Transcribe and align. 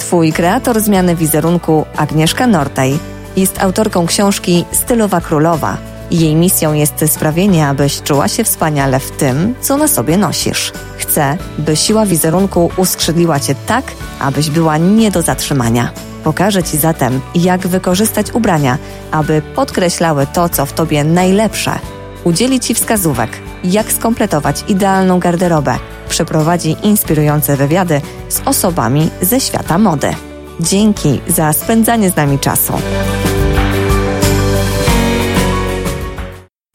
Twój 0.00 0.32
kreator 0.32 0.80
zmiany 0.80 1.16
wizerunku, 1.16 1.86
Agnieszka 1.96 2.46
Nortej, 2.46 2.98
jest 3.36 3.62
autorką 3.62 4.06
książki 4.06 4.64
Stylowa 4.72 5.20
Królowa. 5.20 5.76
Jej 6.10 6.34
misją 6.34 6.72
jest 6.72 7.04
sprawienie, 7.06 7.66
abyś 7.66 8.02
czuła 8.02 8.28
się 8.28 8.44
wspaniale 8.44 9.00
w 9.00 9.10
tym, 9.10 9.54
co 9.60 9.76
na 9.76 9.88
sobie 9.88 10.16
nosisz. 10.16 10.72
Chcę, 10.98 11.36
by 11.58 11.76
siła 11.76 12.06
wizerunku 12.06 12.70
uskrzydliła 12.76 13.40
cię 13.40 13.54
tak, 13.66 13.84
abyś 14.20 14.50
była 14.50 14.76
nie 14.78 15.10
do 15.10 15.22
zatrzymania. 15.22 15.90
Pokażę 16.24 16.62
Ci 16.62 16.78
zatem, 16.78 17.20
jak 17.34 17.66
wykorzystać 17.66 18.32
ubrania, 18.32 18.78
aby 19.10 19.42
podkreślały 19.54 20.26
to, 20.32 20.48
co 20.48 20.66
w 20.66 20.72
Tobie 20.72 21.04
najlepsze. 21.04 21.78
Udzieli 22.24 22.60
Ci 22.60 22.74
wskazówek, 22.74 23.30
jak 23.64 23.92
skompletować 23.92 24.64
idealną 24.68 25.18
garderobę. 25.18 25.74
Przeprowadzi 26.08 26.76
inspirujące 26.82 27.56
wywiady 27.56 28.00
z 28.28 28.48
osobami 28.48 29.10
ze 29.20 29.40
świata 29.40 29.78
mody. 29.78 30.14
Dzięki 30.60 31.20
za 31.28 31.52
spędzanie 31.52 32.10
z 32.10 32.16
nami 32.16 32.38
czasu. 32.38 32.72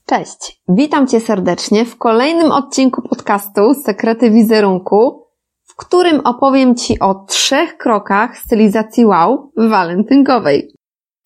Cześć, 0.06 0.62
witam 0.70 1.08
Cię 1.08 1.20
serdecznie 1.20 1.86
w 1.86 1.98
kolejnym 1.98 2.52
odcinku 2.52 3.02
podcastu 3.10 3.74
Sekrety 3.86 4.32
Wizerunku, 4.32 5.26
w 5.64 5.76
którym 5.76 6.20
opowiem 6.20 6.76
Ci 6.76 7.00
o 7.00 7.26
trzech 7.28 7.78
krokach 7.78 8.38
stylizacji 8.38 9.06
wow 9.06 9.52
walentynkowej. 9.58 10.76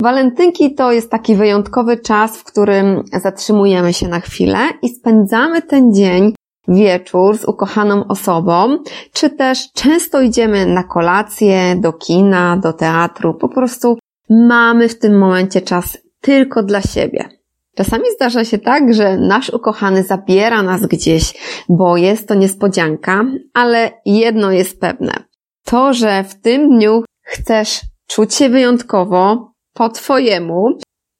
Walentynki 0.00 0.74
to 0.74 0.92
jest 0.92 1.10
taki 1.10 1.34
wyjątkowy 1.34 1.96
czas, 1.96 2.38
w 2.38 2.44
którym 2.44 3.04
zatrzymujemy 3.22 3.92
się 3.92 4.08
na 4.08 4.20
chwilę 4.20 4.58
i 4.82 4.88
spędzamy 4.88 5.62
ten 5.62 5.94
dzień, 5.94 6.34
wieczór 6.68 7.38
z 7.38 7.44
ukochaną 7.44 8.06
osobą, 8.08 8.78
czy 9.12 9.30
też 9.30 9.72
często 9.72 10.20
idziemy 10.20 10.66
na 10.66 10.84
kolację, 10.84 11.76
do 11.76 11.92
kina, 11.92 12.56
do 12.56 12.72
teatru, 12.72 13.34
po 13.34 13.48
prostu 13.48 13.98
mamy 14.30 14.88
w 14.88 14.98
tym 14.98 15.18
momencie 15.18 15.60
czas 15.60 15.98
tylko 16.20 16.62
dla 16.62 16.82
siebie. 16.82 17.28
Czasami 17.76 18.04
zdarza 18.16 18.44
się 18.44 18.58
tak, 18.58 18.94
że 18.94 19.16
nasz 19.16 19.50
ukochany 19.50 20.02
zabiera 20.02 20.62
nas 20.62 20.86
gdzieś, 20.86 21.34
bo 21.68 21.96
jest 21.96 22.28
to 22.28 22.34
niespodzianka, 22.34 23.24
ale 23.54 23.90
jedno 24.06 24.50
jest 24.52 24.80
pewne. 24.80 25.12
To, 25.64 25.92
że 25.92 26.24
w 26.24 26.34
tym 26.34 26.68
dniu 26.68 27.02
chcesz 27.22 27.80
czuć 28.06 28.34
się 28.34 28.48
wyjątkowo, 28.48 29.49
po 29.74 29.88
Twojemu, 29.88 30.68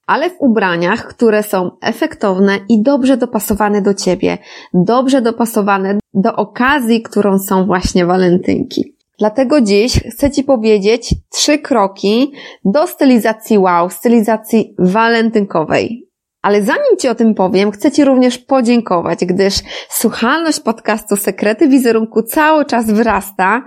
ale 0.07 0.31
w 0.31 0.41
ubraniach, 0.41 1.07
które 1.07 1.43
są 1.43 1.71
efektowne 1.83 2.59
i 2.69 2.83
dobrze 2.83 3.17
dopasowane 3.17 3.83
do 3.83 3.95
Ciebie, 3.95 4.39
dobrze 4.75 5.23
dopasowane 5.23 5.99
do 6.15 6.37
okazji, 6.37 7.03
którą 7.03 7.39
są 7.39 7.67
właśnie 7.67 8.07
walentynki. 8.07 8.97
Dlatego 9.19 9.61
dziś 9.61 10.01
chcę 10.11 10.31
Ci 10.31 10.45
powiedzieć 10.45 11.15
trzy 11.33 11.59
kroki 11.59 12.33
do 12.65 12.87
stylizacji 12.87 13.59
wow, 13.59 13.91
stylizacji 13.91 14.75
walentynkowej. 14.79 16.11
Ale 16.43 16.63
zanim 16.63 16.97
Ci 16.99 17.09
o 17.09 17.15
tym 17.15 17.35
powiem, 17.35 17.71
chcę 17.71 17.91
Ci 17.91 18.05
również 18.05 18.39
podziękować, 18.39 19.25
gdyż 19.25 19.55
słuchalność 19.89 20.61
podcastu 20.61 21.17
Sekrety 21.17 21.69
Wizerunku 21.69 22.23
cały 22.23 22.65
czas 22.65 22.87
wzrasta 22.87 23.65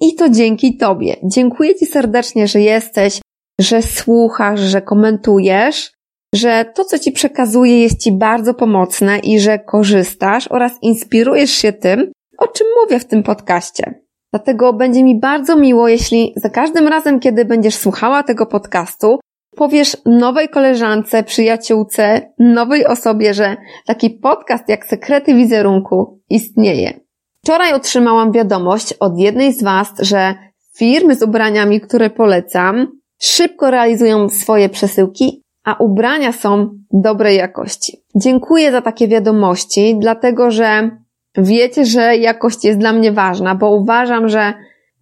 i 0.00 0.14
to 0.14 0.30
dzięki 0.30 0.76
Tobie. 0.76 1.16
Dziękuję 1.24 1.74
Ci 1.74 1.86
serdecznie, 1.86 2.48
że 2.48 2.60
jesteś, 2.60 3.20
że 3.60 3.82
słuchasz, 3.82 4.60
że 4.60 4.82
komentujesz, 4.82 5.92
że 6.34 6.64
to, 6.74 6.84
co 6.84 6.98
Ci 6.98 7.12
przekazuję, 7.12 7.82
jest 7.82 8.02
Ci 8.02 8.12
bardzo 8.12 8.54
pomocne 8.54 9.18
i 9.18 9.40
że 9.40 9.58
korzystasz 9.58 10.48
oraz 10.48 10.72
inspirujesz 10.82 11.50
się 11.50 11.72
tym, 11.72 12.12
o 12.38 12.46
czym 12.46 12.66
mówię 12.82 13.00
w 13.00 13.04
tym 13.04 13.22
podcaście. 13.22 14.04
Dlatego 14.32 14.72
będzie 14.72 15.04
mi 15.04 15.20
bardzo 15.20 15.56
miło, 15.56 15.88
jeśli 15.88 16.32
za 16.36 16.50
każdym 16.50 16.88
razem, 16.88 17.20
kiedy 17.20 17.44
będziesz 17.44 17.74
słuchała 17.74 18.22
tego 18.22 18.46
podcastu, 18.46 19.18
powiesz 19.56 19.96
nowej 20.06 20.48
koleżance, 20.48 21.22
przyjaciółce, 21.22 22.32
nowej 22.38 22.86
osobie, 22.86 23.34
że 23.34 23.56
taki 23.86 24.10
podcast 24.10 24.68
jak 24.68 24.86
Sekrety 24.86 25.34
Wizerunku 25.34 26.20
istnieje. 26.30 27.00
Wczoraj 27.44 27.72
otrzymałam 27.72 28.32
wiadomość 28.32 28.92
od 29.00 29.18
jednej 29.18 29.52
z 29.52 29.62
Was, 29.62 29.88
że 29.98 30.34
firmy 30.76 31.14
z 31.14 31.22
ubraniami, 31.22 31.80
które 31.80 32.10
polecam, 32.10 32.86
szybko 33.26 33.70
realizują 33.70 34.28
swoje 34.28 34.68
przesyłki, 34.68 35.42
a 35.64 35.74
ubrania 35.74 36.32
są 36.32 36.70
dobrej 36.90 37.36
jakości. 37.36 38.02
Dziękuję 38.16 38.72
za 38.72 38.82
takie 38.82 39.08
wiadomości, 39.08 39.96
dlatego 39.98 40.50
że 40.50 40.90
wiecie, 41.36 41.84
że 41.84 42.16
jakość 42.16 42.64
jest 42.64 42.78
dla 42.78 42.92
mnie 42.92 43.12
ważna, 43.12 43.54
bo 43.54 43.70
uważam, 43.70 44.28
że 44.28 44.54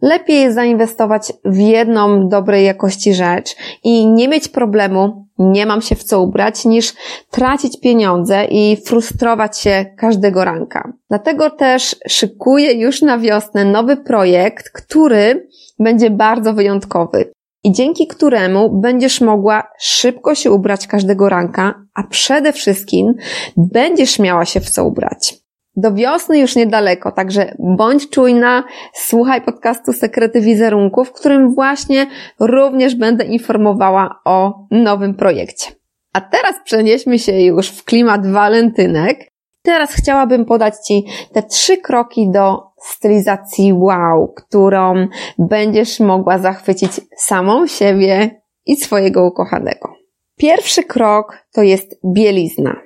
Lepiej 0.03 0.41
jest 0.41 0.55
zainwestować 0.55 1.33
w 1.45 1.59
jedną 1.59 2.29
dobrej 2.29 2.65
jakości 2.65 3.15
rzecz 3.15 3.57
i 3.85 4.07
nie 4.07 4.29
mieć 4.29 4.49
problemu, 4.49 5.27
nie 5.39 5.67
mam 5.67 5.83
się 5.83 5.95
w 5.95 6.05
co 6.05 6.23
ubrać, 6.23 6.65
niż 6.65 6.95
tracić 7.31 7.81
pieniądze 7.81 8.45
i 8.45 8.77
frustrować 8.87 9.59
się 9.59 9.87
każdego 9.97 10.45
ranka. 10.45 10.93
Dlatego 11.09 11.51
też 11.51 11.97
szykuję 12.09 12.73
już 12.73 13.03
na 13.03 13.19
wiosnę 13.19 13.65
nowy 13.65 13.97
projekt, 13.97 14.71
który 14.71 15.49
będzie 15.79 16.11
bardzo 16.11 16.55
wyjątkowy 16.55 17.33
i 17.65 17.73
dzięki 17.73 18.07
któremu 18.07 18.81
będziesz 18.81 19.21
mogła 19.21 19.69
szybko 19.79 20.35
się 20.35 20.51
ubrać 20.51 20.87
każdego 20.87 21.29
ranka, 21.29 21.75
a 21.95 22.03
przede 22.03 22.53
wszystkim 22.53 23.15
będziesz 23.57 24.19
miała 24.19 24.45
się 24.45 24.61
w 24.61 24.71
co 24.71 24.85
ubrać. 24.85 25.35
Do 25.77 25.95
wiosny 25.95 26.39
już 26.39 26.57
niedaleko, 26.57 27.13
także 27.13 27.55
bądź 27.59 28.11
czujna, 28.11 28.65
słuchaj 28.95 29.43
podcastu 29.43 29.93
Sekrety 29.93 30.41
Wizerunku, 30.41 31.05
w 31.05 31.13
którym 31.13 31.55
właśnie 31.55 32.07
również 32.41 32.95
będę 32.95 33.25
informowała 33.25 34.21
o 34.25 34.67
nowym 34.71 35.15
projekcie. 35.15 35.73
A 36.13 36.21
teraz 36.21 36.55
przenieśmy 36.65 37.19
się 37.19 37.41
już 37.41 37.69
w 37.69 37.85
klimat 37.85 38.27
walentynek. 38.27 39.32
Teraz 39.63 39.91
chciałabym 39.93 40.45
podać 40.45 40.75
Ci 40.87 41.07
te 41.33 41.43
trzy 41.43 41.77
kroki 41.77 42.31
do 42.31 42.63
stylizacji 42.83 43.73
wow, 43.73 44.33
którą 44.37 44.95
będziesz 45.39 46.01
mogła 46.01 46.39
zachwycić 46.39 47.01
samą 47.17 47.67
siebie 47.67 48.43
i 48.67 48.77
swojego 48.77 49.27
ukochanego. 49.27 49.95
Pierwszy 50.37 50.83
krok 50.83 51.39
to 51.53 51.63
jest 51.63 52.01
bielizna. 52.05 52.77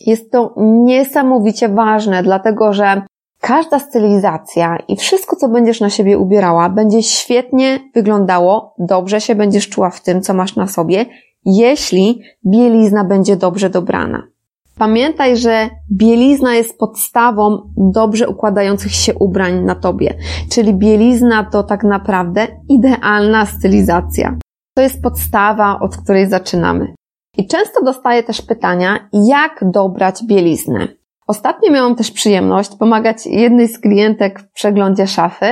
Jest 0.00 0.32
to 0.32 0.54
niesamowicie 0.84 1.68
ważne, 1.68 2.22
dlatego 2.22 2.72
że 2.72 3.02
każda 3.40 3.78
stylizacja 3.78 4.78
i 4.88 4.96
wszystko, 4.96 5.36
co 5.36 5.48
będziesz 5.48 5.80
na 5.80 5.90
siebie 5.90 6.18
ubierała, 6.18 6.68
będzie 6.68 7.02
świetnie 7.02 7.80
wyglądało, 7.94 8.74
dobrze 8.78 9.20
się 9.20 9.34
będziesz 9.34 9.68
czuła 9.68 9.90
w 9.90 10.02
tym, 10.02 10.22
co 10.22 10.34
masz 10.34 10.56
na 10.56 10.66
sobie, 10.66 11.06
jeśli 11.44 12.22
bielizna 12.46 13.04
będzie 13.04 13.36
dobrze 13.36 13.70
dobrana. 13.70 14.22
Pamiętaj, 14.78 15.36
że 15.36 15.70
bielizna 15.92 16.54
jest 16.54 16.78
podstawą 16.78 17.72
dobrze 17.76 18.28
układających 18.28 18.92
się 18.92 19.14
ubrań 19.14 19.64
na 19.64 19.74
tobie, 19.74 20.14
czyli 20.50 20.74
bielizna 20.74 21.44
to 21.44 21.62
tak 21.62 21.84
naprawdę 21.84 22.46
idealna 22.68 23.46
stylizacja. 23.46 24.38
To 24.76 24.82
jest 24.82 25.02
podstawa, 25.02 25.80
od 25.80 25.96
której 25.96 26.28
zaczynamy. 26.28 26.94
I 27.36 27.46
często 27.46 27.84
dostaję 27.84 28.22
też 28.22 28.42
pytania, 28.42 29.08
jak 29.12 29.64
dobrać 29.70 30.24
bieliznę. 30.24 30.88
Ostatnio 31.26 31.72
miałam 31.72 31.94
też 31.94 32.10
przyjemność 32.10 32.76
pomagać 32.76 33.26
jednej 33.26 33.68
z 33.68 33.80
klientek 33.80 34.40
w 34.40 34.52
przeglądzie 34.52 35.06
szafy, 35.06 35.46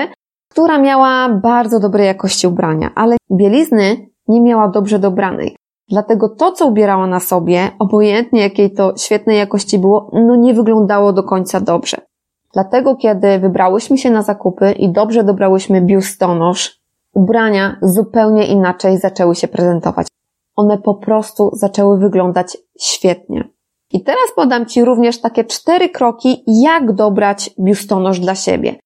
która 0.50 0.78
miała 0.78 1.28
bardzo 1.28 1.80
dobrej 1.80 2.06
jakości 2.06 2.46
ubrania, 2.46 2.90
ale 2.94 3.16
bielizny 3.32 4.06
nie 4.28 4.40
miała 4.40 4.68
dobrze 4.68 4.98
dobranej. 4.98 5.56
Dlatego 5.88 6.28
to, 6.28 6.52
co 6.52 6.66
ubierała 6.66 7.06
na 7.06 7.20
sobie, 7.20 7.70
obojętnie 7.78 8.40
jakiej 8.40 8.72
to 8.72 8.96
świetnej 8.96 9.38
jakości 9.38 9.78
było, 9.78 10.10
no 10.12 10.36
nie 10.36 10.54
wyglądało 10.54 11.12
do 11.12 11.22
końca 11.22 11.60
dobrze. 11.60 11.96
Dlatego, 12.52 12.96
kiedy 12.96 13.38
wybrałyśmy 13.38 13.98
się 13.98 14.10
na 14.10 14.22
zakupy 14.22 14.72
i 14.72 14.92
dobrze 14.92 15.24
dobrałyśmy 15.24 15.80
biustonosz, 15.80 16.80
ubrania 17.14 17.76
zupełnie 17.82 18.46
inaczej 18.46 18.98
zaczęły 18.98 19.34
się 19.34 19.48
prezentować 19.48 20.06
one 20.56 20.78
po 20.78 20.94
prostu 20.94 21.50
zaczęły 21.52 21.98
wyglądać 21.98 22.56
świetnie. 22.80 23.48
I 23.92 24.04
teraz 24.04 24.32
podam 24.36 24.66
Ci 24.66 24.84
również 24.84 25.20
takie 25.20 25.44
cztery 25.44 25.88
kroki, 25.88 26.44
jak 26.46 26.92
dobrać 26.92 27.50
biustonosz 27.60 28.20
dla 28.20 28.34
siebie. 28.34 28.76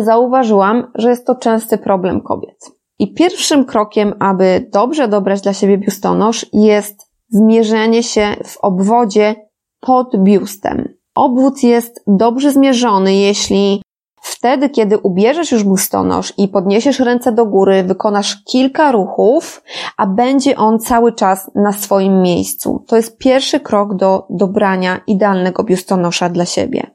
Zauważyłam, 0.00 0.92
że 0.94 1.10
jest 1.10 1.26
to 1.26 1.34
częsty 1.34 1.78
problem 1.78 2.20
kobiet. 2.20 2.79
I 3.00 3.14
pierwszym 3.14 3.64
krokiem, 3.64 4.14
aby 4.18 4.68
dobrze 4.72 5.08
dobrać 5.08 5.40
dla 5.40 5.52
siebie 5.52 5.78
biustonosz, 5.78 6.46
jest 6.52 7.10
zmierzenie 7.28 8.02
się 8.02 8.36
w 8.44 8.56
obwodzie 8.58 9.34
pod 9.80 10.16
biustem. 10.16 10.88
Obwód 11.14 11.62
jest 11.62 12.04
dobrze 12.06 12.52
zmierzony, 12.52 13.14
jeśli 13.14 13.82
wtedy, 14.22 14.68
kiedy 14.68 14.98
ubierzesz 14.98 15.52
już 15.52 15.64
biustonosz 15.64 16.32
i 16.38 16.48
podniesiesz 16.48 17.00
ręce 17.00 17.32
do 17.32 17.46
góry, 17.46 17.82
wykonasz 17.82 18.44
kilka 18.44 18.92
ruchów, 18.92 19.62
a 19.96 20.06
będzie 20.06 20.56
on 20.56 20.78
cały 20.78 21.12
czas 21.12 21.50
na 21.54 21.72
swoim 21.72 22.22
miejscu. 22.22 22.84
To 22.88 22.96
jest 22.96 23.18
pierwszy 23.18 23.60
krok 23.60 23.96
do 23.96 24.26
dobrania 24.30 25.00
idealnego 25.06 25.64
biustonosza 25.64 26.28
dla 26.28 26.44
siebie. 26.44 26.90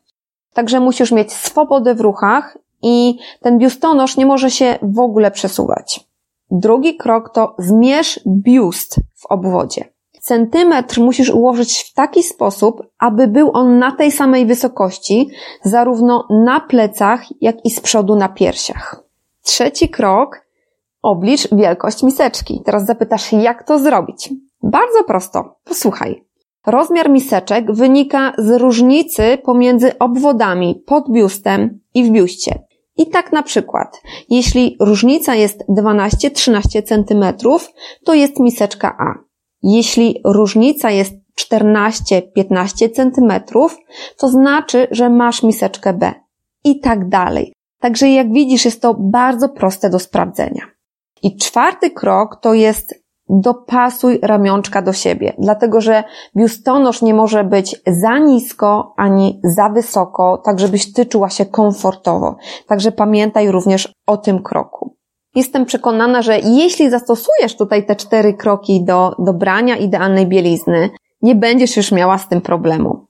Także 0.54 0.80
musisz 0.80 1.12
mieć 1.12 1.34
swobodę 1.34 1.96
w 1.96 2.02
ruchach 2.02 2.58
i 2.86 3.18
ten 3.42 3.58
biustonosz 3.58 4.18
nie 4.18 4.26
może 4.26 4.52
się 4.52 4.80
w 4.82 5.00
ogóle 5.00 5.32
przesuwać. 5.32 6.08
Drugi 6.52 6.98
krok 6.98 7.34
to 7.34 7.56
zmierz 7.60 8.20
biust 8.28 8.96
w 9.16 9.26
obwodzie. 9.26 9.86
Centymetr 10.22 11.00
musisz 11.00 11.30
ułożyć 11.30 11.84
w 11.84 11.94
taki 11.94 12.24
sposób, 12.24 12.82
aby 13.00 13.28
był 13.28 13.52
on 13.54 13.80
na 13.80 13.92
tej 13.92 14.12
samej 14.12 14.46
wysokości, 14.46 15.30
zarówno 15.64 16.28
na 16.30 16.60
plecach, 16.60 17.24
jak 17.42 17.66
i 17.66 17.72
z 17.72 17.80
przodu 17.80 18.16
na 18.16 18.30
piersiach. 18.30 19.04
Trzeci 19.42 19.90
krok 19.90 20.42
oblicz 21.02 21.56
wielkość 21.56 22.04
miseczki. 22.04 22.62
Teraz 22.66 22.86
zapytasz, 22.86 23.32
jak 23.32 23.64
to 23.64 23.80
zrobić? 23.80 24.34
Bardzo 24.64 25.04
prosto. 25.04 25.56
Posłuchaj. 25.64 26.26
Rozmiar 26.66 27.10
miseczek 27.10 27.72
wynika 27.72 28.34
z 28.38 28.62
różnicy 28.62 29.38
pomiędzy 29.44 29.98
obwodami 30.00 30.84
pod 30.86 31.12
biustem 31.12 31.80
i 31.94 32.04
w 32.04 32.10
biuście. 32.10 32.65
I 32.98 33.10
tak 33.10 33.32
na 33.32 33.44
przykład, 33.44 34.02
jeśli 34.30 34.78
różnica 34.80 35.36
jest 35.36 35.64
12-13 35.70 36.84
cm, 36.84 37.26
to 38.06 38.14
jest 38.14 38.40
miseczka 38.40 38.98
A. 39.00 39.14
Jeśli 39.64 40.22
różnica 40.26 40.92
jest 40.92 41.14
14-15 41.40 42.90
cm, 42.94 43.34
to 44.18 44.28
znaczy, 44.28 44.88
że 44.92 45.10
masz 45.10 45.44
miseczkę 45.44 45.94
B. 45.94 46.14
I 46.64 46.80
tak 46.80 47.10
dalej. 47.10 47.54
Także 47.80 48.10
jak 48.10 48.34
widzisz, 48.34 48.66
jest 48.66 48.82
to 48.82 48.94
bardzo 49.00 49.50
proste 49.50 49.90
do 49.90 50.00
sprawdzenia. 50.00 50.62
I 51.24 51.38
czwarty 51.38 51.92
krok 51.92 52.40
to 52.42 52.54
jest 52.54 53.05
dopasuj 53.30 54.20
ramionczka 54.22 54.82
do 54.82 54.94
siebie, 54.94 55.34
dlatego 55.40 55.82
że 55.82 56.04
biustonosz 56.38 57.02
nie 57.02 57.14
może 57.14 57.44
być 57.44 57.82
za 57.88 58.20
nisko 58.20 58.94
ani 58.98 59.40
za 59.44 59.70
wysoko, 59.70 60.42
tak 60.46 60.60
żebyś 60.60 60.94
ty 60.94 61.06
czuła 61.06 61.30
się 61.30 61.46
komfortowo. 61.46 62.36
Także 62.68 62.92
pamiętaj 62.92 63.52
również 63.52 63.94
o 64.08 64.18
tym 64.18 64.44
kroku. 64.44 64.96
Jestem 65.36 65.66
przekonana, 65.66 66.22
że 66.22 66.40
jeśli 66.40 66.90
zastosujesz 66.90 67.58
tutaj 67.58 67.86
te 67.86 67.96
cztery 67.96 68.34
kroki 68.34 68.86
do 68.86 69.16
dobrania 69.20 69.78
idealnej 69.78 70.28
bielizny, 70.28 70.90
nie 71.22 71.36
będziesz 71.36 71.78
już 71.78 71.92
miała 71.92 72.18
z 72.18 72.28
tym 72.28 72.42
problemu. 72.42 73.06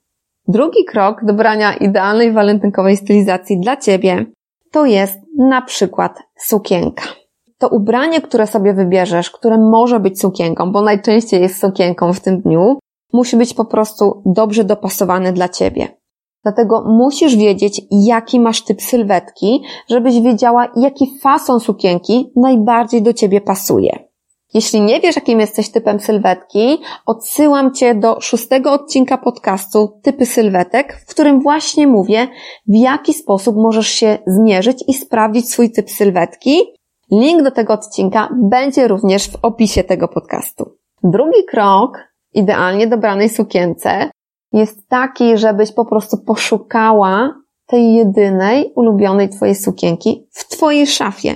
Drugi 0.47 0.85
krok 0.85 1.25
dobrania 1.25 1.73
idealnej 1.73 2.31
walentynkowej 2.31 2.97
stylizacji 2.97 3.59
dla 3.59 3.77
Ciebie 3.77 4.25
to 4.71 4.85
jest 4.85 5.15
na 5.37 5.61
przykład 5.61 6.19
sukienka 6.37 7.03
to 7.65 7.75
ubranie, 7.75 8.21
które 8.21 8.47
sobie 8.47 8.73
wybierzesz, 8.73 9.31
które 9.31 9.57
może 9.57 9.99
być 9.99 10.21
sukienką, 10.21 10.71
bo 10.71 10.81
najczęściej 10.81 11.41
jest 11.41 11.61
sukienką 11.61 12.13
w 12.13 12.19
tym 12.19 12.41
dniu, 12.41 12.79
musi 13.13 13.37
być 13.37 13.53
po 13.53 13.65
prostu 13.65 14.21
dobrze 14.25 14.63
dopasowane 14.63 15.33
dla 15.33 15.49
ciebie. 15.49 15.87
Dlatego 16.43 16.83
musisz 16.87 17.35
wiedzieć, 17.35 17.81
jaki 17.91 18.39
masz 18.39 18.63
typ 18.63 18.81
sylwetki, 18.81 19.63
żebyś 19.89 20.21
wiedziała, 20.21 20.67
jaki 20.75 21.19
fason 21.21 21.59
sukienki 21.59 22.31
najbardziej 22.35 23.01
do 23.01 23.13
ciebie 23.13 23.41
pasuje. 23.41 23.99
Jeśli 24.53 24.81
nie 24.81 25.01
wiesz, 25.01 25.15
jakim 25.15 25.39
jesteś 25.39 25.69
typem 25.69 25.99
sylwetki, 25.99 26.77
odsyłam 27.05 27.73
Cię 27.73 27.95
do 27.95 28.21
szóstego 28.21 28.71
odcinka 28.71 29.17
podcastu 29.17 29.99
Typy 30.03 30.25
sylwetek, 30.25 30.99
w 31.07 31.09
którym 31.09 31.41
właśnie 31.41 31.87
mówię, 31.87 32.27
w 32.67 32.75
jaki 32.75 33.13
sposób 33.13 33.55
możesz 33.55 33.87
się 33.87 34.17
zmierzyć 34.27 34.83
i 34.87 34.93
sprawdzić 34.93 35.51
swój 35.51 35.71
typ 35.71 35.89
sylwetki 35.89 36.75
Link 37.19 37.43
do 37.43 37.51
tego 37.51 37.73
odcinka 37.73 38.29
będzie 38.33 38.87
również 38.87 39.31
w 39.31 39.37
opisie 39.41 39.83
tego 39.83 40.07
podcastu. 40.07 40.77
Drugi 41.03 41.45
krok 41.49 41.97
idealnie 42.33 42.87
dobranej 42.87 43.29
sukience 43.29 44.09
jest 44.51 44.89
taki, 44.89 45.37
żebyś 45.37 45.71
po 45.71 45.85
prostu 45.85 46.17
poszukała 46.17 47.35
tej 47.65 47.93
jedynej 47.93 48.73
ulubionej 48.75 49.29
Twojej 49.29 49.55
sukienki 49.55 50.27
w 50.31 50.47
Twojej 50.47 50.87
szafie 50.87 51.35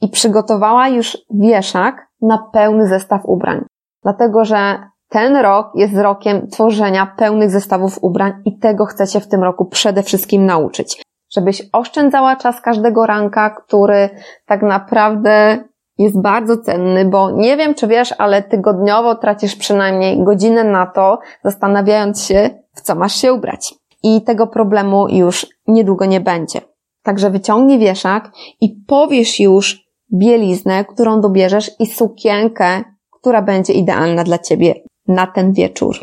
i 0.00 0.08
przygotowała 0.08 0.88
już 0.88 1.18
wieszak 1.30 2.06
na 2.22 2.38
pełny 2.52 2.88
zestaw 2.88 3.20
ubrań. 3.24 3.64
Dlatego, 4.02 4.44
że 4.44 4.78
ten 5.08 5.36
rok 5.36 5.70
jest 5.74 5.96
rokiem 5.96 6.48
tworzenia 6.48 7.14
pełnych 7.18 7.50
zestawów 7.50 7.98
ubrań 8.02 8.32
i 8.44 8.58
tego 8.58 8.86
chcecie 8.86 9.20
w 9.20 9.28
tym 9.28 9.42
roku 9.42 9.64
przede 9.64 10.02
wszystkim 10.02 10.46
nauczyć 10.46 11.02
żebyś 11.34 11.62
oszczędzała 11.72 12.36
czas 12.36 12.60
każdego 12.60 13.06
ranka, 13.06 13.50
który 13.50 14.10
tak 14.46 14.62
naprawdę 14.62 15.64
jest 15.98 16.22
bardzo 16.22 16.56
cenny, 16.56 17.04
bo 17.04 17.30
nie 17.30 17.56
wiem, 17.56 17.74
czy 17.74 17.86
wiesz, 17.86 18.14
ale 18.18 18.42
tygodniowo 18.42 19.14
tracisz 19.14 19.56
przynajmniej 19.56 20.24
godzinę 20.24 20.64
na 20.64 20.86
to, 20.86 21.18
zastanawiając 21.44 22.22
się, 22.22 22.50
w 22.74 22.80
co 22.80 22.94
masz 22.94 23.14
się 23.14 23.32
ubrać. 23.32 23.74
I 24.02 24.22
tego 24.22 24.46
problemu 24.46 25.08
już 25.08 25.46
niedługo 25.66 26.04
nie 26.04 26.20
będzie. 26.20 26.60
Także 27.02 27.30
wyciągnij 27.30 27.78
wieszak 27.78 28.30
i 28.60 28.76
powiesz 28.86 29.40
już 29.40 29.84
bieliznę, 30.14 30.84
którą 30.84 31.20
dobierzesz 31.20 31.70
i 31.80 31.86
sukienkę, 31.86 32.84
która 33.10 33.42
będzie 33.42 33.72
idealna 33.72 34.24
dla 34.24 34.38
Ciebie 34.38 34.74
na 35.08 35.26
ten 35.26 35.52
wieczór. 35.52 35.96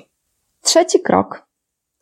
Trzeci 0.62 1.00
krok 1.00 1.48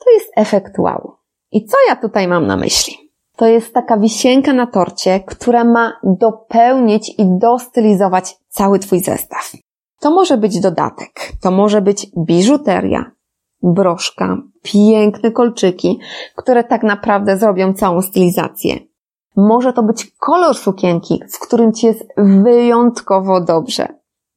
to 0.06 0.12
jest 0.12 0.31
efekt 0.36 0.80
wow. 0.80 1.16
I 1.52 1.66
co 1.66 1.78
ja 1.90 1.96
tutaj 1.96 2.28
mam 2.28 2.48
na 2.48 2.58
myśli? 2.58 3.09
To 3.40 3.48
jest 3.48 3.74
taka 3.74 3.98
wisienka 3.98 4.54
na 4.54 4.68
torcie, 4.68 5.20
która 5.20 5.64
ma 5.64 5.94
dopełnić 6.04 7.10
i 7.10 7.26
dostylizować 7.40 8.38
cały 8.50 8.80
Twój 8.80 9.00
zestaw. 9.00 9.52
To 10.00 10.12
może 10.12 10.38
być 10.38 10.60
dodatek, 10.60 11.32
to 11.42 11.52
może 11.52 11.82
być 11.82 12.08
biżuteria, 12.18 13.12
broszka, 13.64 14.38
piękne 14.64 15.32
kolczyki, 15.32 16.00
które 16.36 16.64
tak 16.64 16.84
naprawdę 16.84 17.38
zrobią 17.38 17.74
całą 17.74 18.02
stylizację. 18.02 18.80
Może 19.36 19.74
to 19.74 19.84
być 19.84 20.12
kolor 20.20 20.56
sukienki, 20.56 21.22
w 21.34 21.40
którym 21.40 21.74
Ci 21.74 21.86
jest 21.86 22.04
wyjątkowo 22.18 23.42
dobrze. 23.42 23.88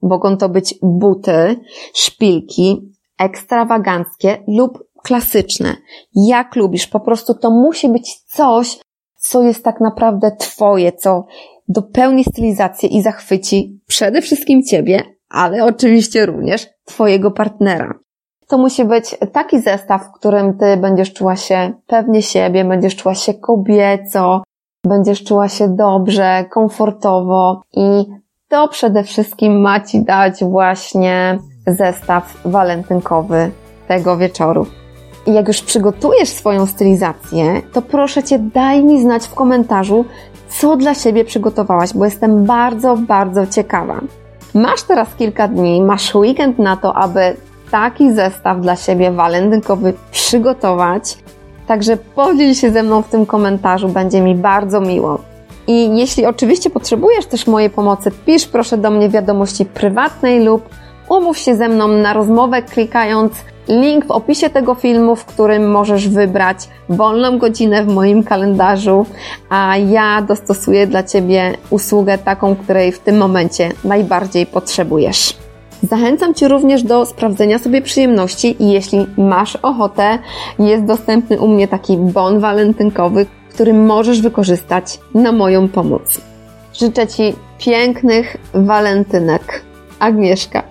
Mogą 0.02 0.36
to 0.36 0.48
być 0.48 0.74
buty, 0.82 1.60
szpilki, 1.94 2.92
ekstrawaganckie 3.18 4.44
lub 4.48 4.78
klasyczne. 5.02 5.76
Jak 6.14 6.56
lubisz, 6.56 6.86
po 6.86 7.00
prostu 7.00 7.34
to 7.34 7.50
musi 7.50 7.88
być 7.88 8.20
coś, 8.26 8.78
co 9.22 9.42
jest 9.42 9.64
tak 9.64 9.80
naprawdę 9.80 10.30
Twoje, 10.38 10.92
co 10.92 11.24
dopełni 11.68 12.24
stylizację 12.24 12.88
i 12.88 13.02
zachwyci 13.02 13.80
przede 13.86 14.22
wszystkim 14.22 14.62
Ciebie, 14.62 15.02
ale 15.28 15.64
oczywiście 15.64 16.26
również 16.26 16.68
Twojego 16.84 17.30
partnera. 17.30 17.94
To 18.48 18.58
musi 18.58 18.84
być 18.84 19.16
taki 19.32 19.60
zestaw, 19.60 20.06
w 20.06 20.12
którym 20.12 20.58
Ty 20.58 20.76
będziesz 20.76 21.12
czuła 21.12 21.36
się 21.36 21.72
pewnie 21.86 22.22
siebie, 22.22 22.64
będziesz 22.64 22.96
czuła 22.96 23.14
się 23.14 23.34
kobieco, 23.34 24.42
będziesz 24.86 25.24
czuła 25.24 25.48
się 25.48 25.68
dobrze, 25.68 26.44
komfortowo 26.50 27.62
i 27.72 28.04
to 28.48 28.68
przede 28.68 29.04
wszystkim 29.04 29.60
ma 29.60 29.80
Ci 29.80 30.04
dać 30.04 30.44
właśnie 30.44 31.38
zestaw 31.66 32.36
walentynkowy 32.44 33.50
tego 33.88 34.16
wieczoru. 34.16 34.66
Jak 35.26 35.48
już 35.48 35.62
przygotujesz 35.62 36.28
swoją 36.28 36.66
stylizację, 36.66 37.62
to 37.72 37.82
proszę 37.82 38.22
Cię, 38.22 38.38
daj 38.38 38.84
mi 38.84 39.02
znać 39.02 39.26
w 39.26 39.34
komentarzu, 39.34 40.04
co 40.48 40.76
dla 40.76 40.94
siebie 40.94 41.24
przygotowałaś, 41.24 41.94
bo 41.94 42.04
jestem 42.04 42.44
bardzo, 42.44 42.96
bardzo 42.96 43.46
ciekawa. 43.46 44.00
Masz 44.54 44.82
teraz 44.82 45.14
kilka 45.18 45.48
dni, 45.48 45.82
masz 45.82 46.14
weekend 46.14 46.58
na 46.58 46.76
to, 46.76 46.94
aby 46.96 47.36
taki 47.70 48.12
zestaw 48.12 48.60
dla 48.60 48.76
siebie 48.76 49.10
walentynkowy 49.10 49.94
przygotować. 50.10 51.18
Także 51.66 51.96
podziel 51.96 52.54
się 52.54 52.70
ze 52.70 52.82
mną 52.82 53.02
w 53.02 53.08
tym 53.08 53.26
komentarzu, 53.26 53.88
będzie 53.88 54.20
mi 54.20 54.34
bardzo 54.34 54.80
miło. 54.80 55.18
I 55.66 55.98
jeśli 55.98 56.26
oczywiście 56.26 56.70
potrzebujesz 56.70 57.26
też 57.26 57.46
mojej 57.46 57.70
pomocy, 57.70 58.10
pisz 58.26 58.46
proszę 58.46 58.78
do 58.78 58.90
mnie 58.90 59.08
wiadomości 59.08 59.64
prywatnej 59.64 60.44
lub 60.44 60.68
umów 61.12 61.38
się 61.38 61.56
ze 61.56 61.68
mną 61.68 61.88
na 61.88 62.12
rozmowę 62.12 62.62
klikając 62.62 63.32
link 63.68 64.06
w 64.06 64.10
opisie 64.10 64.50
tego 64.50 64.74
filmu, 64.74 65.16
w 65.16 65.24
którym 65.24 65.70
możesz 65.70 66.08
wybrać 66.08 66.68
wolną 66.88 67.38
godzinę 67.38 67.84
w 67.84 67.94
moim 67.94 68.24
kalendarzu, 68.24 69.06
a 69.48 69.76
ja 69.76 70.22
dostosuję 70.22 70.86
dla 70.86 71.02
Ciebie 71.02 71.52
usługę 71.70 72.18
taką, 72.18 72.56
której 72.56 72.92
w 72.92 72.98
tym 72.98 73.16
momencie 73.16 73.68
najbardziej 73.84 74.46
potrzebujesz. 74.46 75.36
Zachęcam 75.82 76.34
Cię 76.34 76.48
również 76.48 76.82
do 76.82 77.06
sprawdzenia 77.06 77.58
sobie 77.58 77.82
przyjemności 77.82 78.62
i 78.62 78.70
jeśli 78.70 79.06
masz 79.18 79.56
ochotę, 79.56 80.18
jest 80.58 80.84
dostępny 80.84 81.40
u 81.40 81.48
mnie 81.48 81.68
taki 81.68 81.96
bon 81.96 82.40
walentynkowy, 82.40 83.26
który 83.50 83.74
możesz 83.74 84.20
wykorzystać 84.20 84.98
na 85.14 85.32
moją 85.32 85.68
pomoc. 85.68 86.20
Życzę 86.74 87.06
Ci 87.06 87.34
pięknych 87.58 88.36
walentynek. 88.54 89.62
Agnieszka. 89.98 90.62